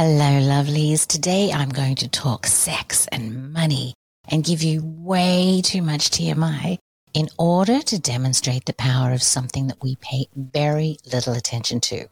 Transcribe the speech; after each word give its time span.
Hello, 0.00 0.40
lovelies. 0.40 1.08
Today 1.08 1.50
I'm 1.52 1.70
going 1.70 1.96
to 1.96 2.08
talk 2.08 2.46
sex 2.46 3.08
and 3.08 3.52
money 3.52 3.94
and 4.28 4.44
give 4.44 4.62
you 4.62 4.80
way 4.84 5.60
too 5.60 5.82
much 5.82 6.10
TMI 6.10 6.78
in 7.14 7.28
order 7.36 7.80
to 7.82 7.98
demonstrate 7.98 8.64
the 8.64 8.74
power 8.74 9.10
of 9.10 9.24
something 9.24 9.66
that 9.66 9.82
we 9.82 9.96
pay 9.96 10.28
very 10.36 10.98
little 11.12 11.32
attention 11.32 11.80
to, 11.80 12.06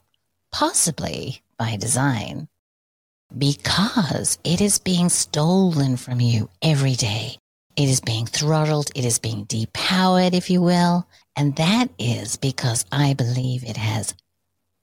possibly 0.50 1.42
by 1.58 1.76
design, 1.76 2.48
because 3.38 4.40
it 4.42 4.60
is 4.60 4.80
being 4.80 5.08
stolen 5.08 5.96
from 5.96 6.20
you 6.20 6.50
every 6.60 6.94
day. 6.94 7.38
It 7.76 7.88
is 7.88 8.00
being 8.00 8.26
throttled. 8.26 8.90
It 8.96 9.04
is 9.04 9.20
being 9.20 9.46
depowered, 9.46 10.34
if 10.34 10.50
you 10.50 10.60
will. 10.60 11.06
And 11.36 11.54
that 11.54 11.90
is 12.00 12.36
because 12.36 12.84
I 12.90 13.14
believe 13.14 13.62
it 13.62 13.76
has 13.76 14.12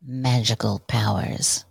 magical 0.01 0.79
powers. 0.88 1.65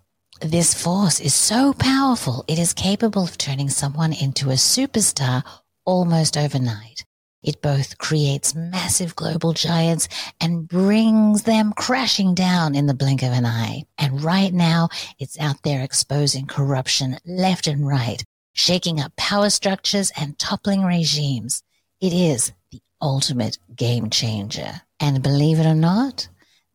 This 0.44 0.74
force 0.74 1.20
is 1.20 1.36
so 1.36 1.72
powerful, 1.72 2.44
it 2.48 2.58
is 2.58 2.72
capable 2.72 3.22
of 3.22 3.38
turning 3.38 3.68
someone 3.68 4.12
into 4.12 4.50
a 4.50 4.54
superstar 4.54 5.44
almost 5.84 6.36
overnight. 6.36 7.04
It 7.44 7.62
both 7.62 7.98
creates 7.98 8.52
massive 8.52 9.14
global 9.14 9.52
giants 9.52 10.08
and 10.40 10.66
brings 10.66 11.44
them 11.44 11.72
crashing 11.72 12.34
down 12.34 12.74
in 12.74 12.86
the 12.86 12.94
blink 12.94 13.22
of 13.22 13.30
an 13.30 13.46
eye. 13.46 13.84
And 13.98 14.20
right 14.20 14.52
now, 14.52 14.88
it's 15.16 15.38
out 15.38 15.62
there 15.62 15.84
exposing 15.84 16.46
corruption 16.46 17.18
left 17.24 17.68
and 17.68 17.86
right, 17.86 18.24
shaking 18.52 19.00
up 19.00 19.14
power 19.14 19.48
structures 19.48 20.10
and 20.16 20.36
toppling 20.40 20.82
regimes. 20.82 21.62
It 22.00 22.12
is 22.12 22.50
the 22.72 22.80
ultimate 23.00 23.58
game 23.76 24.10
changer. 24.10 24.82
And 24.98 25.22
believe 25.22 25.60
it 25.60 25.66
or 25.66 25.76
not, 25.76 26.26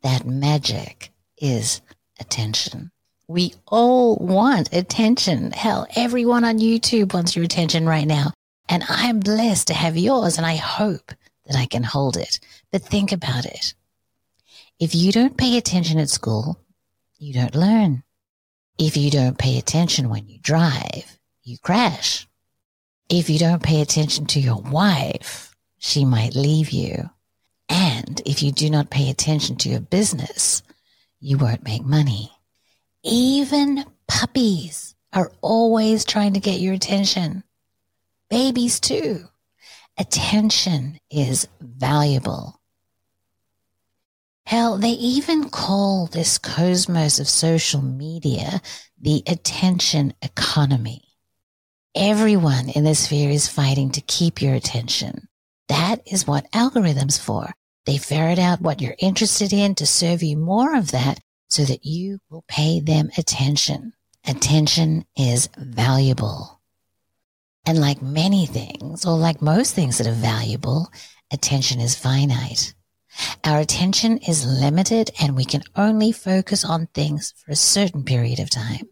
that 0.04 0.26
magic 0.26 1.12
is 1.38 1.82
attention. 2.18 2.91
We 3.30 3.55
all 3.67 4.16
want 4.16 4.72
attention. 4.72 5.52
Hell, 5.52 5.85
everyone 5.98 6.45
on 6.45 6.59
YouTube 6.59 7.13
wants 7.13 7.35
your 7.35 7.44
attention 7.44 7.85
right 7.85 8.08
now. 8.08 8.31
And 8.70 8.85
I'm 8.88 9.20
blessed 9.20 9.68
to 9.68 9.74
have 9.74 9.98
yours, 9.98 10.38
and 10.38 10.46
I 10.46 10.55
hope 10.55 11.12
that 11.46 11.57
I 11.57 11.65
can 11.65 11.84
hold 11.84 12.15
it. 12.15 12.40
But 12.71 12.84
think 12.84 13.12
about 13.12 13.46
it. 13.46 13.74
If 14.79 14.96
you 14.96 15.12
don't 15.12 15.35
pay 15.35 15.57
attention 15.57 15.99
at 15.99 16.10
school, 16.10 16.57
you 17.20 17.34
don't 17.34 17.55
learn. 17.55 18.04
If 18.77 18.96
you 18.96 19.12
don't 19.12 19.37
pay 19.37 19.57
attention 19.57 20.09
when 20.09 20.30
you 20.30 20.40
drive, 20.40 21.20
you 21.43 21.57
crash. 21.57 22.27
If 23.09 23.30
you 23.30 23.40
don't 23.40 23.63
pay 23.63 23.82
attention 23.82 24.26
to 24.27 24.40
your 24.40 24.62
wife, 24.62 25.54
she 25.80 26.05
might 26.05 26.34
leave 26.34 26.70
you. 26.70 27.09
And 27.68 28.21
if 28.26 28.41
you 28.41 28.54
do 28.54 28.70
not 28.70 28.90
pay 28.90 29.09
attention 29.09 29.57
to 29.57 29.70
your 29.70 29.82
business, 29.82 30.63
you 31.20 31.37
won't 31.37 31.65
make 31.65 31.84
money. 31.84 32.32
Even 33.03 33.85
puppies 34.07 34.95
are 35.13 35.31
always 35.41 36.05
trying 36.05 36.34
to 36.34 36.40
get 36.40 36.59
your 36.59 36.73
attention. 36.73 37.43
Babies 38.29 38.79
too. 38.79 39.26
Attention 39.98 40.99
is 41.09 41.48
valuable. 41.59 42.62
Hell, 44.45 44.77
they 44.77 44.91
even 44.91 45.49
call 45.49 46.07
this 46.07 46.37
cosmos 46.37 47.20
of 47.20 47.27
social 47.27 47.81
media 47.81 48.62
the 48.99 49.23
attention 49.27 50.13
economy. 50.21 51.03
Everyone 51.95 52.70
in 52.70 52.84
this 52.84 53.05
sphere 53.05 53.29
is 53.29 53.49
fighting 53.49 53.91
to 53.91 54.01
keep 54.01 54.41
your 54.41 54.53
attention. 54.53 55.27
That 55.68 56.01
is 56.05 56.27
what 56.27 56.51
algorithms 56.51 57.20
for. 57.20 57.53
They 57.85 57.98
ferret 57.98 58.40
out 58.40 58.62
what 58.62 58.81
you're 58.81 58.95
interested 58.99 59.51
in 59.51 59.75
to 59.75 59.85
serve 59.85 60.23
you 60.23 60.37
more 60.37 60.75
of 60.75 60.91
that 60.91 61.20
so 61.48 61.63
that 61.63 61.85
you 61.85 62.20
will 62.29 62.43
pay 62.48 62.79
them 62.79 63.09
attention. 63.17 63.93
Attention 64.28 65.06
is 65.16 65.50
valuable. 65.57 66.62
And 67.66 67.79
like 67.79 68.01
many 68.01 68.45
things, 68.45 69.06
or 69.06 69.17
like 69.17 69.41
most 69.41 69.73
things 69.73 69.97
that 69.97 70.07
are 70.07 70.12
valuable, 70.12 70.90
attention 71.31 71.79
is 71.79 71.95
finite. 71.95 72.74
Our 73.44 73.59
attention 73.59 74.19
is 74.19 74.46
limited 74.46 75.12
and 75.19 75.36
we 75.36 75.46
can 75.46 75.63
only 75.75 76.12
focus 76.12 76.63
on 76.63 76.88
things 76.88 77.34
for 77.38 77.52
a 77.52 77.56
certain 77.56 78.03
period 78.03 78.40
of 78.40 78.50
time. 78.50 78.90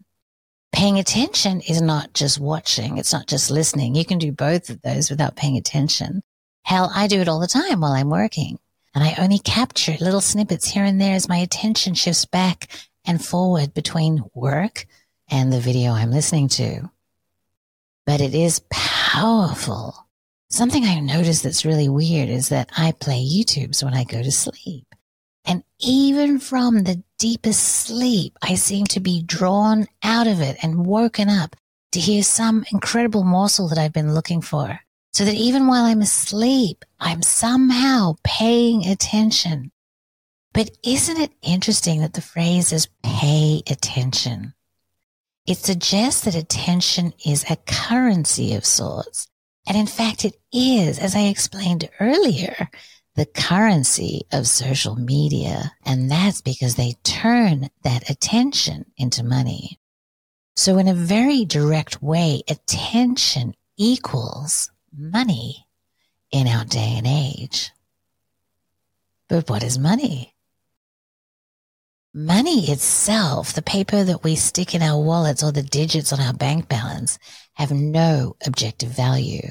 Paying 0.72 0.98
attention 0.98 1.60
is 1.62 1.80
not 1.80 2.12
just 2.12 2.40
watching. 2.40 2.98
It's 2.98 3.12
not 3.12 3.28
just 3.28 3.50
listening. 3.50 3.94
You 3.94 4.04
can 4.04 4.18
do 4.18 4.32
both 4.32 4.68
of 4.68 4.82
those 4.82 5.10
without 5.10 5.36
paying 5.36 5.56
attention. 5.56 6.22
Hell, 6.64 6.90
I 6.94 7.06
do 7.06 7.20
it 7.20 7.28
all 7.28 7.40
the 7.40 7.46
time 7.46 7.80
while 7.80 7.92
I'm 7.92 8.10
working 8.10 8.58
and 8.96 9.04
I 9.04 9.14
only 9.18 9.38
capture 9.38 9.94
little 10.00 10.22
snippets 10.22 10.66
here 10.66 10.82
and 10.82 10.98
there 10.98 11.14
as 11.14 11.28
my 11.28 11.36
attention 11.36 11.92
shifts 11.92 12.24
back 12.24 12.70
and 13.04 13.22
forward 13.22 13.74
between 13.74 14.24
work 14.32 14.86
and 15.28 15.52
the 15.52 15.60
video 15.60 15.92
I'm 15.92 16.10
listening 16.10 16.48
to. 16.48 16.90
But 18.06 18.22
it 18.22 18.34
is 18.34 18.62
powerful. 18.70 20.08
Something 20.48 20.84
I've 20.84 21.02
noticed 21.02 21.42
that's 21.42 21.66
really 21.66 21.90
weird 21.90 22.30
is 22.30 22.48
that 22.48 22.70
I 22.74 22.92
play 22.92 23.22
YouTubes 23.22 23.84
when 23.84 23.92
I 23.92 24.04
go 24.04 24.22
to 24.22 24.32
sleep. 24.32 24.86
And 25.44 25.62
even 25.78 26.38
from 26.38 26.84
the 26.84 27.02
deepest 27.18 27.62
sleep, 27.62 28.38
I 28.40 28.54
seem 28.54 28.86
to 28.86 29.00
be 29.00 29.22
drawn 29.22 29.88
out 30.02 30.26
of 30.26 30.40
it 30.40 30.56
and 30.62 30.86
woken 30.86 31.28
up 31.28 31.54
to 31.92 32.00
hear 32.00 32.22
some 32.22 32.64
incredible 32.72 33.24
morsel 33.24 33.68
that 33.68 33.78
I've 33.78 33.92
been 33.92 34.14
looking 34.14 34.40
for 34.40 34.80
so 35.16 35.24
that 35.24 35.34
even 35.34 35.66
while 35.66 35.86
I'm 35.86 36.02
asleep, 36.02 36.84
I'm 37.00 37.22
somehow 37.22 38.16
paying 38.22 38.86
attention. 38.86 39.72
But 40.52 40.72
isn't 40.84 41.18
it 41.18 41.32
interesting 41.40 42.02
that 42.02 42.12
the 42.12 42.20
phrase 42.20 42.70
is 42.70 42.90
pay 43.02 43.62
attention? 43.66 44.52
It 45.46 45.56
suggests 45.56 46.26
that 46.26 46.34
attention 46.34 47.14
is 47.24 47.46
a 47.48 47.56
currency 47.56 48.52
of 48.52 48.66
sorts. 48.66 49.26
And 49.66 49.74
in 49.74 49.86
fact, 49.86 50.26
it 50.26 50.36
is, 50.52 50.98
as 50.98 51.16
I 51.16 51.28
explained 51.28 51.88
earlier, 51.98 52.68
the 53.14 53.24
currency 53.24 54.26
of 54.32 54.46
social 54.46 54.96
media. 54.96 55.72
And 55.86 56.10
that's 56.10 56.42
because 56.42 56.74
they 56.74 56.96
turn 57.04 57.70
that 57.84 58.10
attention 58.10 58.84
into 58.98 59.24
money. 59.24 59.78
So 60.56 60.76
in 60.76 60.88
a 60.88 60.92
very 60.92 61.46
direct 61.46 62.02
way, 62.02 62.42
attention 62.50 63.54
equals 63.78 64.70
money 64.96 65.66
in 66.30 66.48
our 66.48 66.64
day 66.64 66.94
and 66.96 67.06
age. 67.06 67.70
But 69.28 69.48
what 69.50 69.62
is 69.62 69.78
money? 69.78 70.34
Money 72.14 72.70
itself, 72.70 73.52
the 73.52 73.60
paper 73.60 74.02
that 74.02 74.24
we 74.24 74.36
stick 74.36 74.74
in 74.74 74.80
our 74.80 74.98
wallets 74.98 75.42
or 75.42 75.52
the 75.52 75.62
digits 75.62 76.12
on 76.12 76.20
our 76.20 76.32
bank 76.32 76.68
balance, 76.68 77.18
have 77.54 77.70
no 77.70 78.36
objective 78.46 78.90
value. 78.90 79.50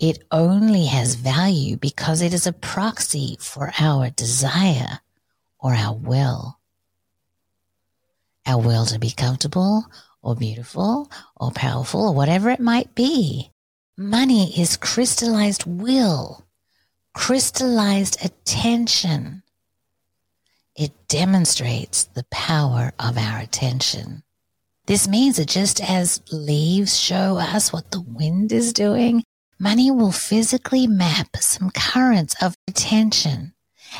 It 0.00 0.24
only 0.32 0.86
has 0.86 1.14
value 1.14 1.76
because 1.76 2.22
it 2.22 2.34
is 2.34 2.46
a 2.46 2.52
proxy 2.52 3.36
for 3.38 3.70
our 3.78 4.10
desire 4.10 5.00
or 5.60 5.74
our 5.74 5.94
will. 5.94 6.58
Our 8.46 8.60
will 8.60 8.86
to 8.86 8.98
be 8.98 9.10
comfortable 9.10 9.84
or 10.22 10.34
beautiful 10.34 11.10
or 11.36 11.52
powerful 11.52 12.08
or 12.08 12.14
whatever 12.14 12.50
it 12.50 12.60
might 12.60 12.94
be. 12.94 13.52
Money 14.02 14.58
is 14.58 14.78
crystallized 14.78 15.66
will, 15.66 16.46
crystallized 17.12 18.16
attention. 18.24 19.42
It 20.74 20.92
demonstrates 21.06 22.04
the 22.04 22.24
power 22.30 22.94
of 22.98 23.18
our 23.18 23.40
attention. 23.40 24.22
This 24.86 25.06
means 25.06 25.36
that 25.36 25.48
just 25.48 25.82
as 25.82 26.22
leaves 26.32 26.98
show 26.98 27.36
us 27.36 27.74
what 27.74 27.90
the 27.90 28.00
wind 28.00 28.52
is 28.52 28.72
doing, 28.72 29.22
money 29.58 29.90
will 29.90 30.12
physically 30.12 30.86
map 30.86 31.36
some 31.36 31.70
currents 31.70 32.34
of 32.42 32.56
attention. 32.66 33.52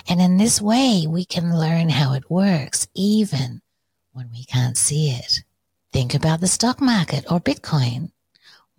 And 0.09 0.19
in 0.23 0.39
this 0.39 0.63
way, 0.63 1.05
we 1.07 1.27
can 1.27 1.55
learn 1.55 1.91
how 1.91 2.15
it 2.15 2.31
works 2.31 2.89
even 2.95 3.61
when 4.15 4.31
we 4.33 4.45
can't 4.45 4.79
see 4.79 5.11
it. 5.11 5.43
Think 5.93 6.15
about 6.15 6.41
the 6.41 6.49
stock 6.49 6.81
market 6.81 7.31
or 7.31 7.39
Bitcoin 7.39 8.13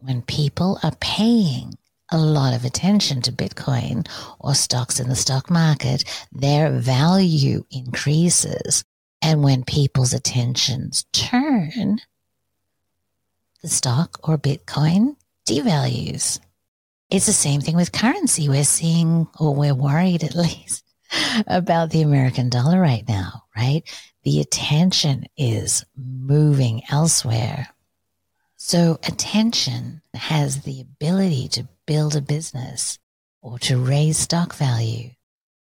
when 0.01 0.21
people 0.21 0.79
are 0.83 0.95
paying 0.99 1.77
a 2.11 2.17
lot 2.17 2.53
of 2.53 2.65
attention 2.65 3.21
to 3.21 3.31
Bitcoin 3.31 4.07
or 4.39 4.53
stocks 4.53 4.99
in 4.99 5.07
the 5.07 5.15
stock 5.15 5.49
market, 5.49 6.03
their 6.31 6.71
value 6.71 7.63
increases. 7.71 8.83
And 9.21 9.43
when 9.43 9.63
people's 9.63 10.13
attentions 10.13 11.05
turn, 11.13 11.99
the 13.61 13.69
stock 13.69 14.27
or 14.27 14.37
Bitcoin 14.37 15.15
devalues. 15.47 16.39
It's 17.09 17.25
the 17.25 17.33
same 17.33 17.61
thing 17.61 17.75
with 17.75 17.91
currency. 17.91 18.49
We're 18.49 18.63
seeing, 18.63 19.27
or 19.39 19.53
we're 19.53 19.75
worried 19.75 20.23
at 20.23 20.35
least, 20.35 20.83
about 21.47 21.91
the 21.91 22.01
American 22.01 22.49
dollar 22.49 22.79
right 22.79 23.07
now, 23.07 23.43
right? 23.55 23.83
The 24.23 24.39
attention 24.39 25.25
is 25.37 25.85
moving 25.95 26.83
elsewhere. 26.89 27.69
So 28.63 28.99
attention 29.03 30.03
has 30.13 30.61
the 30.61 30.81
ability 30.81 31.47
to 31.49 31.67
build 31.87 32.15
a 32.15 32.21
business 32.21 32.99
or 33.41 33.57
to 33.59 33.75
raise 33.75 34.19
stock 34.19 34.53
value 34.53 35.09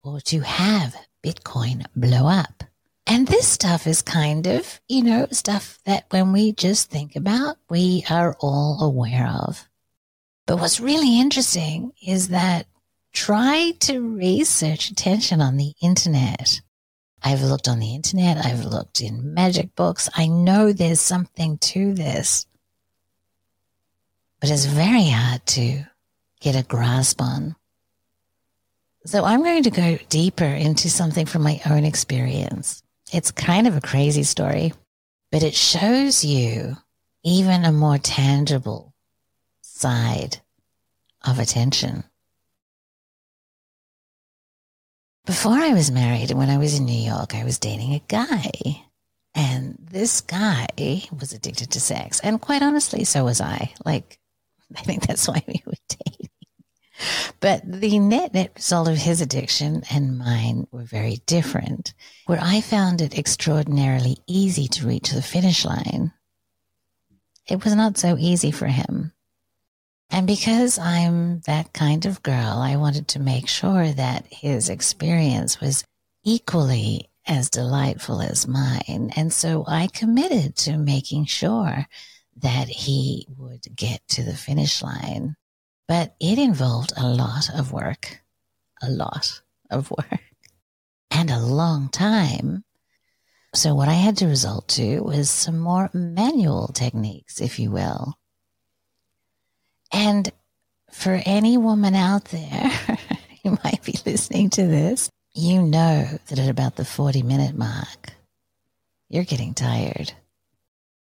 or 0.03 0.21
to 0.23 0.41
have 0.41 0.97
Bitcoin 1.23 1.87
blow 1.95 2.27
up. 2.27 2.65
And 3.07 3.29
this 3.29 3.47
stuff 3.47 3.87
is 3.87 4.03
kind 4.03 4.49
of, 4.49 4.81
you 4.89 5.05
know, 5.05 5.29
stuff 5.31 5.79
that 5.85 6.07
when 6.11 6.33
we 6.33 6.51
just 6.53 6.91
think 6.91 7.15
about, 7.15 7.57
we 7.71 8.05
are 8.11 8.37
all 8.41 8.83
aware 8.83 9.29
of. 9.29 9.69
But 10.49 10.57
what's 10.57 10.81
really 10.81 11.21
interesting 11.21 11.93
is 12.05 12.29
that 12.29 12.67
try 13.13 13.75
to 13.83 14.01
research 14.01 14.91
attention 14.91 15.41
on 15.41 15.57
the 15.57 15.73
internet. 15.81 16.61
I've 17.23 17.43
looked 17.43 17.69
on 17.69 17.79
the 17.79 17.95
internet, 17.95 18.45
I've 18.45 18.65
looked 18.65 19.01
in 19.01 19.35
magic 19.35 19.77
books. 19.77 20.11
I 20.17 20.27
know 20.27 20.73
there's 20.73 21.01
something 21.01 21.59
to 21.59 21.95
this, 21.95 22.48
but 24.41 24.51
it's 24.51 24.67
very 24.67 25.09
hard 25.09 25.45
to 25.47 25.85
get 26.41 26.57
a 26.57 26.63
grasp 26.63 27.21
on. 27.21 27.57
So 29.05 29.25
I'm 29.25 29.43
going 29.43 29.63
to 29.63 29.71
go 29.71 29.99
deeper 30.09 30.45
into 30.45 30.91
something 30.91 31.27
from 31.27 31.43
my 31.43 31.61
own 31.69 31.85
experience. 31.85 32.83
It's 33.13 33.31
kind 33.31 33.67
of 33.67 33.77
a 33.77 33.81
crazy 33.81 34.23
story, 34.23 34.75
but 35.33 35.43
it 35.43 35.55
shows 35.55 36.25
you 36.25 36.77
even 37.25 37.65
a 37.65 37.73
more 37.73 37.99
tangible 37.99 38.93
side 39.63 40.39
of 41.27 41.39
attention. 41.39 42.05
Before 45.25 45.53
I 45.53 45.75
was 45.75 45.91
married, 45.91 46.31
when 46.33 46.49
I 46.49 46.59
was 46.59 46.79
in 46.79 46.87
New 46.87 46.93
York, 46.93 47.35
I 47.35 47.45
was 47.45 47.59
dating 47.59 47.95
a 47.95 48.03
guy. 48.09 48.51
And 49.35 49.79
this 49.91 50.21
guy 50.21 50.67
was 51.19 51.33
addicted 51.33 51.71
to 51.71 51.81
sex. 51.81 52.19
And 52.21 52.41
quite 52.41 52.63
honestly, 52.63 53.05
so 53.05 53.25
was 53.25 53.41
I. 53.41 53.73
Like, 53.85 54.18
I 54.77 54.83
think 54.83 55.07
that's 55.07 55.29
why 55.29 55.43
we 55.47 55.63
were 55.67 55.73
dating. 55.89 56.31
But 57.41 57.63
the 57.65 57.99
net 58.01 58.35
net 58.35 58.53
result 58.57 58.89
of 58.89 58.97
his 58.97 59.21
addiction 59.21 59.85
and 59.91 60.19
mine 60.19 60.67
were 60.73 60.83
very 60.83 61.19
different. 61.27 61.95
Where 62.27 62.41
I 62.43 62.61
found 62.61 63.01
it 63.01 63.17
extraordinarily 63.17 64.19
easy 64.27 64.67
to 64.69 64.87
reach 64.87 65.11
the 65.11 65.23
finish 65.23 65.65
line, 65.65 66.13
it 67.47 67.65
was 67.65 67.75
not 67.75 67.97
so 67.99 68.17
easy 68.19 68.51
for 68.51 68.67
him. 68.67 69.13
And 70.11 70.27
because 70.27 70.79
I'm 70.79 71.41
that 71.41 71.73
kind 71.73 72.07
of 72.07 72.23
girl, 72.23 72.59
I 72.59 72.77
wanted 72.77 73.09
to 73.09 73.21
make 73.21 73.47
sure 73.47 73.93
that 73.93 74.27
his 74.31 74.69
experience 74.69 75.61
was 75.61 75.85
equally 76.25 77.11
as 77.27 77.51
delightful 77.51 78.23
as 78.23 78.49
mine. 78.49 79.13
And 79.15 79.33
so 79.33 79.65
I 79.69 79.89
committed 79.93 80.57
to 80.57 80.79
making 80.79 81.27
sure 81.27 81.87
that 82.41 82.69
he 82.69 83.27
would 83.37 83.65
get 83.75 84.01
to 84.09 84.23
the 84.23 84.37
finish 84.37 84.83
line 84.83 85.37
but 85.89 86.15
it 86.21 86.39
involved 86.39 86.93
a 86.97 87.09
lot 87.09 87.49
of 87.59 87.73
work, 87.73 88.21
a 88.83 88.91
lot 88.91 89.41
of 89.71 89.91
work, 89.91 90.21
and 91.11 91.31
a 91.31 91.41
long 91.41 91.89
time. 91.89 92.63
So, 93.55 93.75
what 93.75 93.89
I 93.89 93.95
had 93.95 94.19
to 94.19 94.27
resort 94.27 94.69
to 94.69 95.01
was 95.01 95.31
some 95.31 95.59
more 95.59 95.89
manual 95.95 96.69
techniques, 96.69 97.41
if 97.41 97.59
you 97.59 97.71
will. 97.71 98.19
And 99.91 100.31
for 100.93 101.23
any 101.25 101.57
woman 101.57 101.95
out 101.95 102.27
there 102.27 102.71
who 103.43 103.59
might 103.65 103.83
be 103.83 103.99
listening 104.05 104.51
to 104.51 104.67
this, 104.67 105.09
you 105.33 105.63
know 105.63 106.07
that 106.29 106.39
at 106.39 106.51
about 106.51 106.77
the 106.77 106.85
40 106.85 107.23
minute 107.23 107.57
mark, 107.57 108.13
you're 109.09 109.25
getting 109.25 109.55
tired 109.55 110.13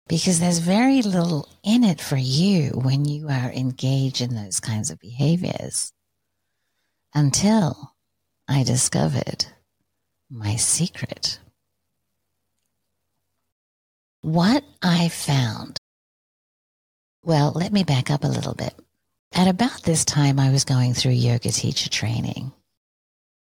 because 0.08 0.40
there's 0.40 0.60
very 0.60 1.02
little 1.02 1.50
in 1.64 1.84
it 1.84 2.00
for 2.00 2.18
you 2.18 2.70
when 2.70 3.06
you 3.06 3.28
are 3.28 3.52
engaged 3.52 4.22
in 4.22 4.36
those 4.36 4.60
kinds 4.60 4.92
of 4.92 5.00
behaviors 5.00 5.92
until 7.14 7.94
I 8.48 8.64
discovered 8.64 9.46
my 10.30 10.56
secret. 10.56 11.40
What 14.22 14.64
I 14.82 15.10
found. 15.10 15.78
Well, 17.24 17.52
let 17.56 17.74
me 17.74 17.84
back 17.84 18.12
up 18.12 18.24
a 18.24 18.28
little 18.28 18.54
bit. 18.54 18.74
At 19.34 19.48
about 19.48 19.84
this 19.84 20.06
time, 20.06 20.40
I 20.40 20.52
was 20.52 20.64
going 20.64 20.94
through 20.94 21.12
yoga 21.12 21.50
teacher 21.50 21.90
training. 21.90 22.52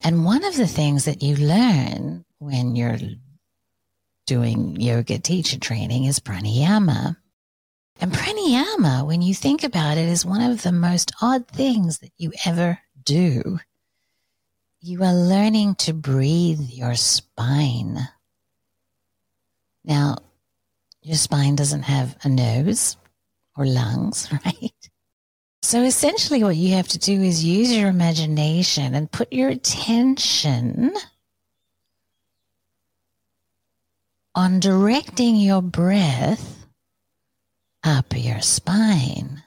And 0.01 0.25
one 0.25 0.44
of 0.44 0.55
the 0.55 0.67
things 0.67 1.05
that 1.05 1.23
you 1.23 1.35
learn 1.35 2.25
when 2.39 2.75
you're 2.75 2.97
doing 4.25 4.79
yoga 4.79 5.19
teacher 5.19 5.59
training 5.59 6.05
is 6.05 6.19
pranayama. 6.19 7.17
And 7.99 8.11
pranayama, 8.11 9.05
when 9.05 9.21
you 9.21 9.33
think 9.33 9.63
about 9.63 9.97
it, 9.97 10.09
is 10.09 10.25
one 10.25 10.41
of 10.41 10.63
the 10.63 10.71
most 10.71 11.11
odd 11.21 11.47
things 11.47 11.99
that 11.99 12.11
you 12.17 12.31
ever 12.45 12.79
do. 13.03 13.59
You 14.81 15.03
are 15.03 15.13
learning 15.13 15.75
to 15.75 15.93
breathe 15.93 16.59
your 16.59 16.95
spine. 16.95 17.99
Now, 19.85 20.17
your 21.01 21.15
spine 21.15 21.55
doesn't 21.55 21.83
have 21.83 22.17
a 22.23 22.29
nose 22.29 22.97
or 23.57 23.65
lungs, 23.65 24.27
right? 24.45 24.89
So 25.61 25.83
essentially, 25.83 26.43
what 26.43 26.57
you 26.57 26.75
have 26.75 26.89
to 26.89 26.99
do 26.99 27.21
is 27.21 27.43
use 27.43 27.73
your 27.75 27.87
imagination 27.87 28.95
and 28.95 29.11
put 29.11 29.31
your 29.31 29.49
attention 29.49 30.93
on 34.35 34.59
directing 34.59 35.35
your 35.35 35.62
breath 35.62 36.65
up 37.83 38.06
your 38.15 38.41
spine. 38.41 39.44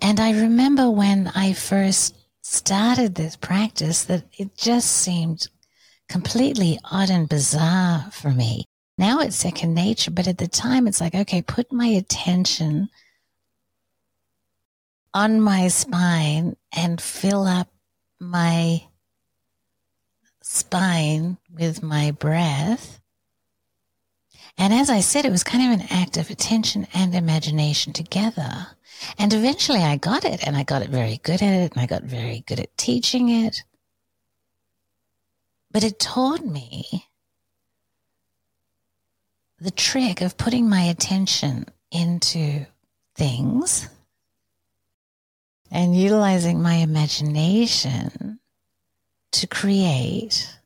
And 0.00 0.20
I 0.20 0.32
remember 0.32 0.90
when 0.90 1.30
I 1.34 1.52
first 1.52 2.16
started 2.42 3.14
this 3.14 3.36
practice 3.36 4.04
that 4.04 4.24
it 4.36 4.56
just 4.56 4.90
seemed 4.90 5.48
completely 6.08 6.78
odd 6.90 7.08
and 7.10 7.28
bizarre 7.28 8.10
for 8.12 8.30
me. 8.30 8.64
Now 8.98 9.20
it's 9.20 9.36
second 9.36 9.74
nature, 9.74 10.10
but 10.10 10.28
at 10.28 10.38
the 10.38 10.48
time 10.48 10.86
it's 10.86 11.00
like, 11.00 11.14
okay, 11.14 11.40
put 11.42 11.72
my 11.72 11.86
attention 11.86 12.90
on 15.14 15.40
my 15.40 15.68
spine 15.68 16.56
and 16.72 17.00
fill 17.00 17.44
up 17.46 17.68
my 18.20 18.82
spine 20.42 21.38
with 21.50 21.82
my 21.82 22.10
breath. 22.10 23.00
And 24.58 24.74
as 24.74 24.90
I 24.90 25.00
said, 25.00 25.24
it 25.24 25.32
was 25.32 25.44
kind 25.44 25.72
of 25.72 25.80
an 25.80 25.86
act 25.90 26.16
of 26.16 26.30
attention 26.30 26.86
and 26.92 27.14
imagination 27.14 27.92
together. 27.92 28.66
And 29.18 29.32
eventually 29.32 29.80
I 29.80 29.96
got 29.96 30.24
it 30.24 30.46
and 30.46 30.56
I 30.56 30.62
got 30.62 30.82
it 30.82 30.90
very 30.90 31.18
good 31.22 31.42
at 31.42 31.54
it 31.54 31.72
and 31.72 31.80
I 31.80 31.86
got 31.86 32.02
very 32.02 32.44
good 32.46 32.60
at 32.60 32.76
teaching 32.76 33.28
it. 33.28 33.62
But 35.70 35.84
it 35.84 35.98
taught 35.98 36.44
me 36.44 37.06
the 39.58 39.70
trick 39.70 40.20
of 40.20 40.36
putting 40.36 40.68
my 40.68 40.82
attention 40.82 41.66
into 41.90 42.66
things 43.14 43.88
and 45.70 45.96
utilizing 45.96 46.60
my 46.60 46.74
imagination 46.74 48.38
to 49.32 49.46
create 49.46 50.56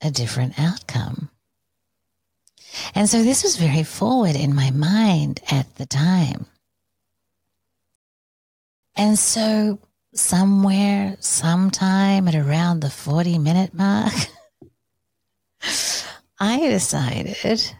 a 0.00 0.10
different 0.10 0.58
outcome. 0.58 1.30
And 2.94 3.08
so 3.08 3.22
this 3.22 3.42
was 3.42 3.56
very 3.56 3.82
forward 3.82 4.36
in 4.36 4.54
my 4.54 4.70
mind 4.70 5.40
at 5.50 5.74
the 5.76 5.86
time. 5.86 6.46
And 8.96 9.18
so 9.18 9.78
somewhere, 10.14 11.16
sometime 11.20 12.28
at 12.28 12.34
around 12.34 12.80
the 12.80 12.90
40 12.90 13.38
minute 13.38 13.74
mark, 13.74 14.12
I 16.40 16.68
decided, 16.68 17.74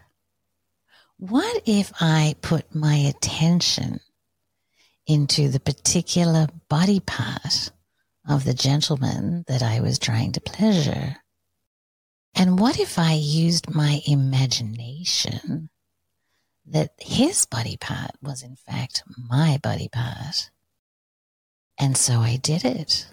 what 1.17 1.63
if 1.65 1.91
I 1.99 2.35
put 2.41 2.73
my 2.75 2.95
attention 2.95 3.99
into 5.07 5.49
the 5.49 5.59
particular 5.59 6.47
body 6.69 6.99
part 6.99 7.71
of 8.27 8.45
the 8.45 8.53
gentleman 8.53 9.43
that 9.47 9.61
I 9.63 9.79
was 9.81 9.97
trying 9.97 10.31
to 10.33 10.41
pleasure. 10.41 11.17
And 12.35 12.59
what 12.59 12.79
if 12.79 12.97
I 12.97 13.13
used 13.13 13.73
my 13.73 14.01
imagination 14.05 15.69
that 16.65 16.91
his 16.99 17.45
body 17.45 17.77
part 17.77 18.11
was 18.21 18.43
in 18.43 18.55
fact 18.55 19.03
my 19.29 19.59
body 19.61 19.89
part? 19.89 20.49
And 21.77 21.97
so 21.97 22.19
I 22.19 22.37
did 22.37 22.63
it. 22.63 23.07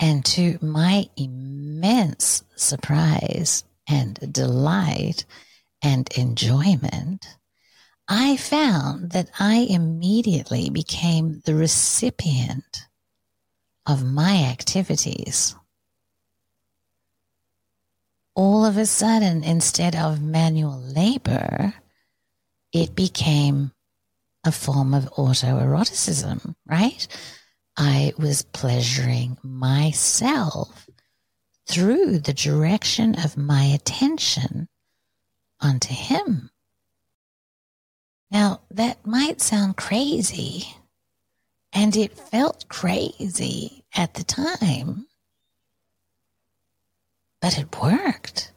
And 0.00 0.24
to 0.26 0.58
my 0.60 1.08
immense 1.16 2.42
surprise 2.56 3.64
and 3.88 4.18
delight 4.32 5.24
and 5.82 6.08
enjoyment, 6.16 7.24
I 8.08 8.36
found 8.36 9.12
that 9.12 9.30
I 9.38 9.66
immediately 9.70 10.68
became 10.68 11.40
the 11.44 11.54
recipient 11.54 12.86
of 13.86 14.04
my 14.04 14.44
activities. 14.44 15.54
All 18.34 18.64
of 18.64 18.76
a 18.76 18.86
sudden, 18.86 19.44
instead 19.44 19.94
of 19.94 20.20
manual 20.20 20.80
labor, 20.80 21.74
it 22.72 22.94
became 22.94 23.72
a 24.44 24.52
form 24.52 24.92
of 24.92 25.04
autoeroticism, 25.12 26.54
right? 26.66 27.06
I 27.76 28.12
was 28.18 28.42
pleasuring 28.42 29.38
myself 29.42 30.88
through 31.66 32.18
the 32.18 32.34
direction 32.34 33.18
of 33.18 33.36
my 33.36 33.64
attention 33.64 34.68
onto 35.60 35.94
him. 35.94 36.50
Now, 38.30 38.62
that 38.70 39.06
might 39.06 39.40
sound 39.40 39.76
crazy, 39.76 40.76
and 41.74 41.96
it 41.96 42.16
felt 42.16 42.68
crazy 42.68 43.84
at 43.94 44.14
the 44.14 44.24
time, 44.24 45.06
but 47.42 47.58
it 47.58 47.80
worked. 47.82 48.52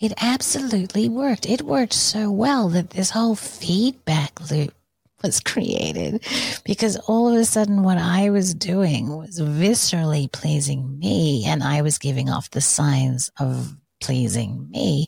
It 0.00 0.14
absolutely 0.20 1.08
worked. 1.08 1.46
It 1.46 1.62
worked 1.62 1.92
so 1.92 2.30
well 2.30 2.68
that 2.70 2.90
this 2.90 3.10
whole 3.10 3.36
feedback 3.36 4.50
loop 4.50 4.74
was 5.22 5.40
created 5.40 6.22
because 6.64 6.96
all 7.06 7.28
of 7.28 7.36
a 7.36 7.44
sudden 7.44 7.82
what 7.82 7.98
I 7.98 8.30
was 8.30 8.54
doing 8.54 9.16
was 9.16 9.40
viscerally 9.40 10.30
pleasing 10.30 10.98
me 10.98 11.44
and 11.46 11.62
I 11.62 11.82
was 11.82 11.98
giving 11.98 12.28
off 12.28 12.50
the 12.50 12.60
signs 12.60 13.30
of 13.38 13.74
pleasing 14.00 14.68
me 14.70 15.06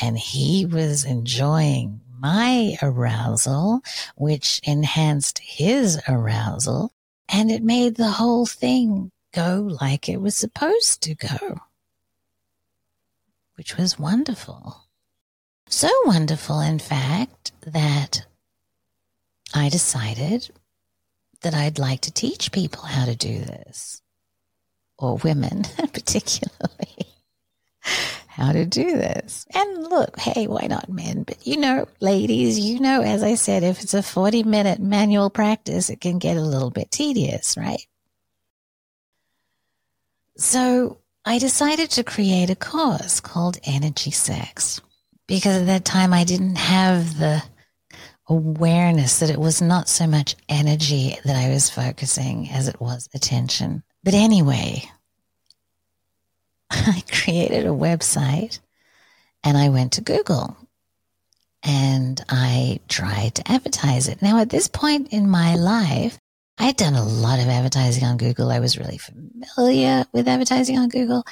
and 0.00 0.16
he 0.16 0.64
was 0.64 1.04
enjoying 1.04 2.00
my 2.20 2.76
arousal, 2.82 3.80
which 4.16 4.60
enhanced 4.64 5.38
his 5.38 6.00
arousal 6.08 6.92
and 7.28 7.50
it 7.50 7.62
made 7.62 7.96
the 7.96 8.12
whole 8.12 8.46
thing 8.46 9.10
go 9.34 9.68
like 9.80 10.08
it 10.08 10.20
was 10.20 10.36
supposed 10.36 11.02
to 11.02 11.14
go, 11.14 11.60
which 13.56 13.76
was 13.76 13.98
wonderful. 13.98 14.84
So 15.68 15.90
wonderful, 16.06 16.60
in 16.60 16.78
fact, 16.78 17.52
that 17.66 18.24
I 19.54 19.68
decided 19.68 20.50
that 21.42 21.54
I'd 21.54 21.78
like 21.78 22.00
to 22.02 22.12
teach 22.12 22.52
people 22.52 22.84
how 22.84 23.04
to 23.04 23.14
do 23.14 23.40
this, 23.40 24.00
or 24.98 25.16
women 25.18 25.64
particularly, 25.92 26.96
how 28.38 28.52
to 28.52 28.64
do 28.64 28.92
this. 28.92 29.46
And 29.52 29.82
look, 29.88 30.18
hey, 30.18 30.46
why 30.46 30.68
not 30.68 30.88
men? 30.88 31.24
But 31.24 31.44
you 31.44 31.56
know, 31.56 31.88
ladies, 32.00 32.58
you 32.58 32.78
know, 32.78 33.02
as 33.02 33.22
I 33.24 33.34
said, 33.34 33.64
if 33.64 33.82
it's 33.82 33.94
a 33.94 34.02
40 34.02 34.44
minute 34.44 34.78
manual 34.78 35.28
practice, 35.28 35.90
it 35.90 36.00
can 36.00 36.18
get 36.18 36.36
a 36.36 36.42
little 36.42 36.70
bit 36.70 36.90
tedious, 36.92 37.56
right? 37.56 37.84
So 40.36 40.98
I 41.24 41.38
decided 41.38 41.90
to 41.90 42.04
create 42.04 42.48
a 42.48 42.54
course 42.54 43.18
called 43.18 43.58
Energy 43.64 44.12
Sex 44.12 44.80
because 45.26 45.62
at 45.62 45.66
that 45.66 45.84
time 45.84 46.14
I 46.14 46.22
didn't 46.22 46.56
have 46.56 47.18
the 47.18 47.42
awareness 48.28 49.18
that 49.18 49.30
it 49.30 49.40
was 49.40 49.60
not 49.60 49.88
so 49.88 50.06
much 50.06 50.36
energy 50.48 51.18
that 51.24 51.34
I 51.34 51.48
was 51.48 51.70
focusing 51.70 52.48
as 52.50 52.68
it 52.68 52.80
was 52.80 53.08
attention. 53.14 53.82
But 54.04 54.14
anyway, 54.14 54.84
I 56.70 57.02
created 57.10 57.66
a 57.66 57.70
website 57.70 58.60
and 59.44 59.56
I 59.56 59.68
went 59.68 59.92
to 59.94 60.00
Google 60.00 60.56
and 61.62 62.22
I 62.28 62.80
tried 62.88 63.36
to 63.36 63.50
advertise 63.50 64.08
it. 64.08 64.22
Now, 64.22 64.40
at 64.40 64.50
this 64.50 64.68
point 64.68 65.12
in 65.12 65.28
my 65.28 65.56
life, 65.56 66.18
I 66.58 66.64
had 66.64 66.76
done 66.76 66.94
a 66.94 67.04
lot 67.04 67.38
of 67.38 67.48
advertising 67.48 68.04
on 68.04 68.16
Google. 68.16 68.50
I 68.50 68.58
was 68.58 68.78
really 68.78 68.98
familiar 68.98 70.04
with 70.12 70.26
advertising 70.26 70.78
on 70.78 70.88
Google 70.88 71.24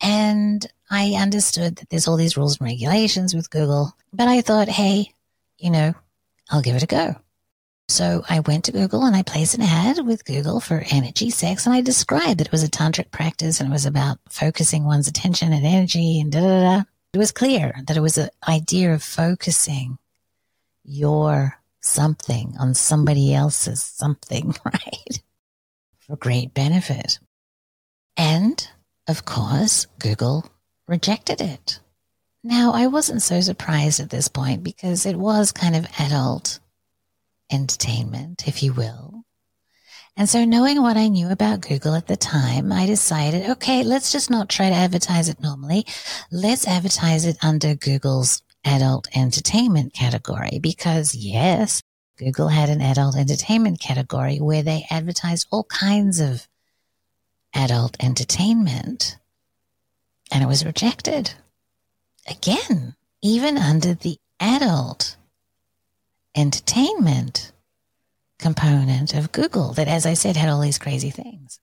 and 0.00 0.66
I 0.90 1.14
understood 1.20 1.76
that 1.76 1.90
there's 1.90 2.08
all 2.08 2.16
these 2.16 2.36
rules 2.36 2.58
and 2.58 2.66
regulations 2.68 3.34
with 3.34 3.50
Google. 3.50 3.94
But 4.12 4.28
I 4.28 4.40
thought, 4.40 4.68
hey, 4.68 5.12
you 5.58 5.70
know, 5.70 5.94
I'll 6.50 6.62
give 6.62 6.76
it 6.76 6.82
a 6.82 6.86
go. 6.86 7.16
So 7.90 8.24
I 8.28 8.38
went 8.38 8.66
to 8.66 8.72
Google 8.72 9.04
and 9.04 9.16
I 9.16 9.22
placed 9.22 9.54
an 9.54 9.62
ad 9.62 10.06
with 10.06 10.24
Google 10.24 10.60
for 10.60 10.84
energy 10.92 11.28
sex 11.28 11.66
and 11.66 11.74
I 11.74 11.80
described 11.80 12.38
that 12.38 12.46
it 12.46 12.52
was 12.52 12.62
a 12.62 12.68
tantric 12.68 13.10
practice 13.10 13.58
and 13.58 13.68
it 13.68 13.72
was 13.72 13.84
about 13.84 14.18
focusing 14.28 14.84
one's 14.84 15.08
attention 15.08 15.52
and 15.52 15.66
energy 15.66 16.20
and 16.20 16.30
da 16.30 16.40
da 16.40 16.76
da. 16.76 16.84
It 17.12 17.18
was 17.18 17.32
clear 17.32 17.74
that 17.88 17.96
it 17.96 18.00
was 18.00 18.16
an 18.16 18.30
idea 18.46 18.94
of 18.94 19.02
focusing 19.02 19.98
your 20.84 21.58
something 21.80 22.54
on 22.60 22.74
somebody 22.74 23.34
else's 23.34 23.82
something, 23.82 24.54
right? 24.64 25.22
For 25.98 26.14
great 26.14 26.54
benefit. 26.54 27.18
And 28.16 28.68
of 29.08 29.24
course, 29.24 29.86
Google 29.98 30.48
rejected 30.86 31.40
it. 31.40 31.80
Now, 32.44 32.72
I 32.72 32.86
wasn't 32.86 33.22
so 33.22 33.40
surprised 33.40 33.98
at 33.98 34.10
this 34.10 34.28
point 34.28 34.62
because 34.62 35.06
it 35.06 35.16
was 35.16 35.50
kind 35.50 35.74
of 35.74 35.86
adult 35.98 36.60
entertainment, 37.50 38.46
if 38.46 38.62
you 38.62 38.72
will. 38.72 39.24
And 40.16 40.28
so, 40.28 40.44
knowing 40.44 40.82
what 40.82 40.96
I 40.96 41.08
knew 41.08 41.30
about 41.30 41.62
Google 41.62 41.94
at 41.94 42.06
the 42.06 42.16
time, 42.16 42.72
I 42.72 42.86
decided, 42.86 43.48
okay, 43.50 43.82
let's 43.82 44.12
just 44.12 44.30
not 44.30 44.48
try 44.48 44.68
to 44.68 44.74
advertise 44.74 45.28
it 45.28 45.40
normally. 45.40 45.86
Let's 46.30 46.66
advertise 46.66 47.24
it 47.24 47.38
under 47.42 47.74
Google's 47.74 48.42
adult 48.64 49.08
entertainment 49.16 49.94
category 49.94 50.58
because, 50.60 51.14
yes, 51.14 51.82
Google 52.18 52.48
had 52.48 52.68
an 52.68 52.82
adult 52.82 53.16
entertainment 53.16 53.80
category 53.80 54.38
where 54.38 54.62
they 54.62 54.86
advertised 54.90 55.48
all 55.50 55.64
kinds 55.64 56.20
of 56.20 56.46
adult 57.54 57.96
entertainment, 57.98 59.16
and 60.30 60.42
it 60.42 60.46
was 60.46 60.66
rejected 60.66 61.32
again, 62.28 62.94
even 63.22 63.56
under 63.56 63.94
the 63.94 64.18
adult 64.38 65.16
entertainment 66.40 67.52
component 68.38 69.14
of 69.14 69.32
Google 69.32 69.72
that, 69.74 69.88
as 69.88 70.06
I 70.06 70.14
said, 70.14 70.36
had 70.36 70.48
all 70.48 70.60
these 70.60 70.78
crazy 70.78 71.10
things. 71.10 71.60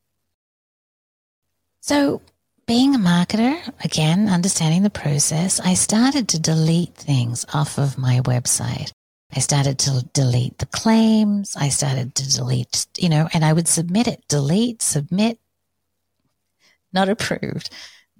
So, 1.81 2.21
being 2.67 2.93
a 2.93 2.99
marketer, 2.99 3.57
again, 3.83 4.27
understanding 4.27 4.83
the 4.83 4.89
process, 4.89 5.59
I 5.59 5.73
started 5.73 6.27
to 6.29 6.39
delete 6.39 6.95
things 6.95 7.45
off 7.53 7.77
of 7.79 7.97
my 7.97 8.19
website. 8.21 8.91
I 9.35 9.39
started 9.39 9.79
to 9.79 10.05
delete 10.13 10.57
the 10.57 10.65
claims. 10.65 11.55
I 11.55 11.69
started 11.69 12.13
to 12.15 12.35
delete, 12.35 12.85
you 12.97 13.09
know, 13.09 13.29
and 13.33 13.43
I 13.43 13.53
would 13.53 13.67
submit 13.67 14.07
it, 14.07 14.23
delete, 14.27 14.81
submit, 14.81 15.39
not 16.93 17.09
approved 17.09 17.69